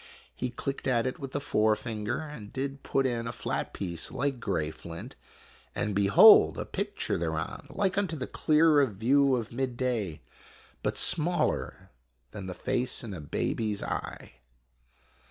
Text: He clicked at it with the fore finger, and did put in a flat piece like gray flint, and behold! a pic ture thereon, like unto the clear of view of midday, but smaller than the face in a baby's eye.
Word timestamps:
He 0.33 0.49
clicked 0.49 0.87
at 0.87 1.05
it 1.05 1.19
with 1.19 1.31
the 1.31 1.39
fore 1.39 1.75
finger, 1.75 2.21
and 2.21 2.51
did 2.51 2.81
put 2.81 3.05
in 3.05 3.27
a 3.27 3.31
flat 3.31 3.71
piece 3.71 4.11
like 4.11 4.39
gray 4.39 4.71
flint, 4.71 5.15
and 5.75 5.93
behold! 5.93 6.57
a 6.57 6.65
pic 6.65 6.97
ture 6.97 7.19
thereon, 7.19 7.67
like 7.69 7.99
unto 7.99 8.15
the 8.15 8.25
clear 8.25 8.79
of 8.79 8.95
view 8.95 9.35
of 9.35 9.51
midday, 9.51 10.23
but 10.81 10.97
smaller 10.97 11.91
than 12.31 12.47
the 12.47 12.55
face 12.55 13.03
in 13.03 13.13
a 13.13 13.21
baby's 13.21 13.83
eye. 13.83 14.37